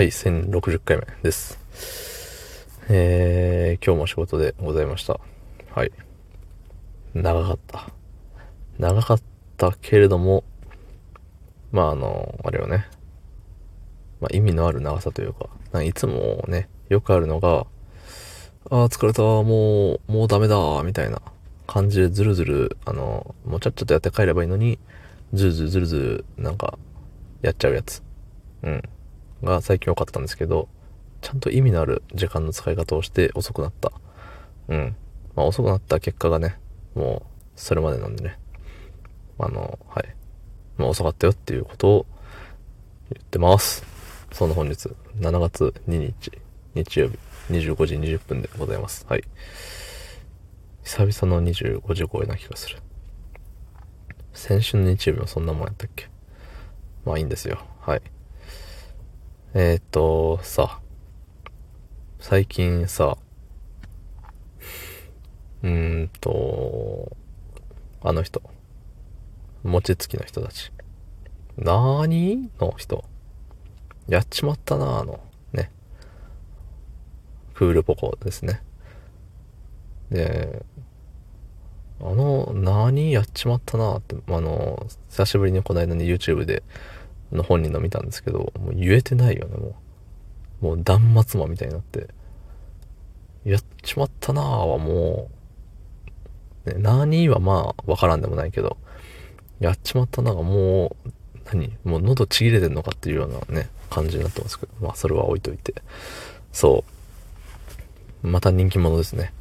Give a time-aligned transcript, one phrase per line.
[0.00, 1.58] はい、1060回目です。
[2.88, 5.20] えー、今日も仕事でございました。
[5.74, 5.92] はい。
[7.12, 7.90] 長かった。
[8.78, 9.20] 長かっ
[9.58, 10.42] たけれども、
[11.70, 12.88] まああの、あれよね。
[14.22, 17.66] まあ意味のある長さというか、かいつもね、よくあるのが、
[18.70, 21.20] あー疲れた、もう、もうダメだ、みたいな
[21.66, 24.78] 感じでずるずる、あの、もうちゃっちゃとやって帰ればいいのに、
[25.34, 26.78] ずるずるずるずる、なんか、
[27.42, 28.02] やっちゃうやつ。
[28.62, 28.82] うん。
[29.42, 30.68] が最近多かったんですけど、
[31.20, 33.92] ちゃんと意味のある時間の使い方をして遅くなった。
[34.68, 34.96] うん。
[35.34, 36.58] まあ遅くなった結果がね、
[36.94, 38.38] もう、それまでなんでね。
[39.38, 40.14] あの、はい。
[40.76, 42.06] まあ遅かったよっていうことを
[43.12, 43.84] 言ってます。
[44.32, 44.88] その本日、
[45.18, 46.32] 7月2日、
[46.74, 47.18] 日曜日、
[47.50, 49.04] 25時20分でございます。
[49.08, 49.24] はい。
[50.84, 52.78] 久々の25時超えな気がする。
[54.32, 56.08] 先週の日曜日もそんなもんやったっけ？
[57.04, 57.58] まあいいんですよ。
[57.80, 58.02] はい。
[59.52, 60.78] えー、っと、さ、
[62.20, 63.18] 最近さ、
[65.64, 67.16] うーんと、
[68.00, 68.42] あの人、
[69.64, 70.70] 餅つきの人たち。
[71.58, 73.04] なーにの人？
[74.06, 75.18] やっちまったなーの、
[75.52, 75.72] ね。
[77.54, 78.62] クールポコですね。
[80.12, 80.64] で、
[82.00, 86.62] あの、何やっちまったなーって、あの、久しぶりにこの間に YouTube で、
[87.32, 89.76] の本人の見たんですけど、もう言えてないよね、も
[90.62, 90.64] う。
[90.64, 92.08] もう断末魔みたいになって。
[93.44, 95.30] やっちまったなーはも
[96.66, 98.76] う、ね、何はまあ、わからんでもないけど、
[99.60, 101.10] やっちまったながもう、
[101.46, 105.74] 何もう喉ちぎれてんのかっていうようなね、感じになってますけど、まあそれは置いといて。
[106.52, 106.84] そ
[108.22, 108.28] う。
[108.28, 109.32] また人気者ですね。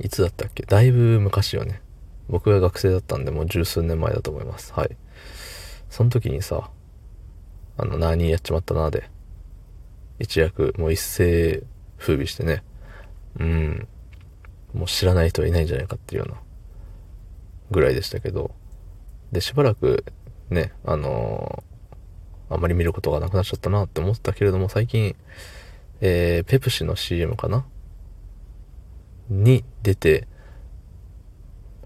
[0.00, 0.64] いつだったっけ？
[0.64, 1.82] だいぶ昔よね。
[2.28, 4.72] 僕が学生だったんでもう十数年前だと思います。
[4.72, 4.96] はい。
[5.90, 6.70] その時にさ、
[7.76, 9.08] あの、何やっちまったなで、
[10.18, 11.62] 一躍、もう一世
[11.98, 12.62] 風靡してね、
[13.38, 13.88] うん、
[14.74, 16.40] もう知らない人はいないんじゃないかっていうような、
[17.70, 18.50] ぐらいでしたけど、
[19.32, 20.04] で、しばらく、
[20.50, 21.68] ね、あのー
[22.50, 25.14] あまり見ることがなくなっちゃったなって思ったけれども、最近、
[26.00, 27.66] えー、ペプシの CM かな？
[29.28, 30.26] に出て、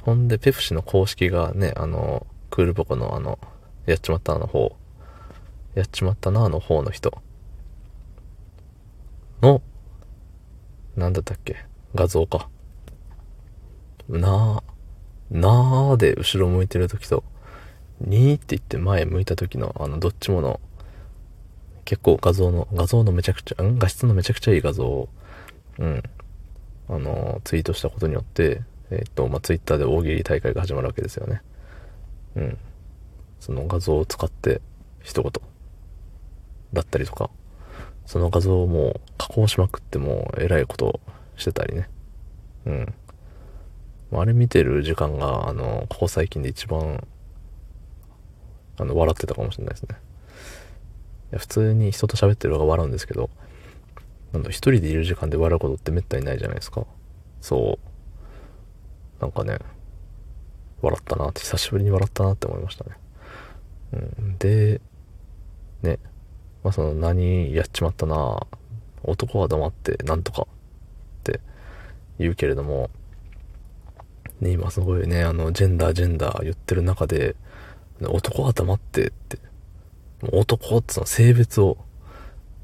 [0.02, 3.40] ほんで、ペプシの公式がね、あの、クールポコのあの、
[3.86, 4.76] やっちまったなの方、
[5.74, 7.20] やっちまったなの方の人
[9.40, 9.60] の、
[10.96, 11.56] なんだったっけ？
[11.94, 12.48] 画像か。
[14.08, 17.24] なー、なーで後ろ向いてる時と、
[18.00, 20.60] にーって言って前向いた時の、あの、どっちもの、
[21.84, 23.78] 結構画像の、画像のめちゃくちゃ、ん？
[23.78, 25.08] 画質のめちゃくちゃいい画像を、
[25.78, 26.02] うん、
[26.88, 31.40] あの、ツイートしたことによって、えっ、と、まあ、ツイッターで大喜利大会が始まるわけですよね。
[32.36, 32.58] うん。
[33.42, 34.60] その画像を使って、
[35.02, 35.32] 一言、
[36.72, 37.28] だったりとか、
[38.06, 41.00] その画像をもう加工しまくってもう、えらいこと
[41.36, 41.88] してたりね。
[42.66, 42.94] うん。
[44.12, 47.04] あれ見てる時間が、あの、ここ最近で一番、
[48.78, 49.96] あの、笑ってたかもしれないですね。
[51.32, 53.28] いや普通に人と喋ってる方が笑うんですけど、
[54.32, 56.86] なんだ、一人でいる時間で笑うことってめったにないじゃないですか。
[57.40, 57.80] そ
[59.20, 59.20] う。
[59.20, 59.58] なんかね、
[60.80, 63.02] 笑ったなって、久しぶりに笑ったなって思いましたね。
[63.92, 64.38] うん。
[64.38, 64.80] で、
[65.82, 65.98] ね、
[66.62, 68.46] まあその何やっちまったな
[69.04, 70.46] 男は黙ってなんとかっ
[71.24, 71.40] て
[72.18, 72.90] 言うけれども、
[74.40, 77.36] ね、今すごいね、あの、ジェンダー、ジェンダー言ってる中で、
[78.00, 79.38] 男は黙ってって、
[80.32, 81.78] 男ってその性別を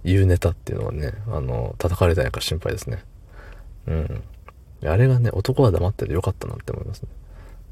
[0.04, 3.04] 言うネタっていうのはね、あの、叩かれたんやか心配ですね。
[3.86, 4.22] うん。
[4.84, 7.08] あれがね、男は黙っててよかったなって思いますね。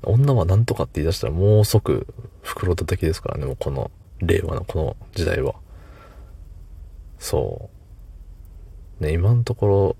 [0.06, 2.06] 女はなんとかって言い出したらもう即
[2.42, 3.90] 袋叩きですからね、もうこの
[4.20, 5.54] 令和のこの時代は。
[7.18, 7.70] そ
[9.00, 9.04] う。
[9.04, 9.96] ね、今のところ、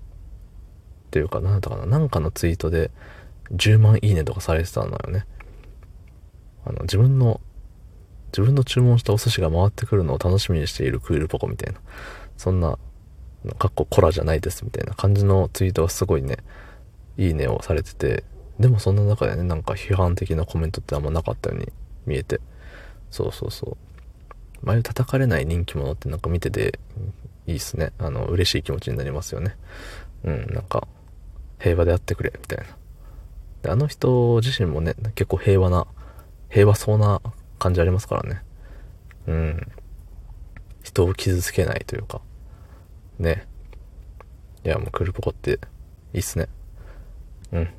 [1.07, 2.91] っていうか、なんだったかな、なんかのツイートで
[3.51, 5.25] 10万いいねとかされてたのよね。
[6.65, 7.39] あの、自分の、
[8.27, 11.79] 自分の注文したお寿司が回ってくるのを楽しみにしているクールポコみたいな。
[12.35, 12.77] そんな、
[13.57, 16.37] かっこコラじゃないですみたいな感じのツイートがすごいね、
[17.17, 18.23] いいねをされてて、
[18.59, 21.71] でもそんな中でね、なんか批判的なコメントってあんまなかったように
[22.05, 22.39] 見えて。
[23.11, 23.77] そうそうそ
[24.63, 24.69] う。
[24.69, 26.79] ああいう叩かれない人気者ってなんか見てて
[27.45, 27.93] いいっすね。
[27.99, 29.55] あの、嬉しい気持ちになりますよね。
[30.23, 30.87] うん、なんか、
[31.59, 32.65] 平和であってくれ、みたいな。
[33.61, 35.85] で、あの人自身もね、結構平和な、
[36.49, 37.21] 平和そうな
[37.59, 38.41] 感じありますからね。
[39.27, 39.71] うん。
[40.83, 42.21] 人を傷つけないというか。
[43.19, 43.47] ね。
[44.65, 45.59] いや、もうクルポコって
[46.13, 46.47] いいっすね。
[47.51, 47.69] うん。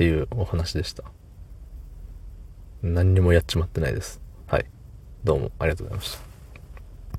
[0.00, 1.04] っていうお話でした。
[2.80, 4.18] 何にもやっちまってないです。
[4.46, 4.64] はい。
[5.24, 6.29] どうもありがとうございました。